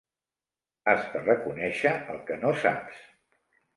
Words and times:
Has 0.93 1.03
de 1.11 1.21
reconèixer 1.27 1.93
el 2.15 2.19
que 2.31 2.39
no 2.45 2.55
saps 2.65 3.05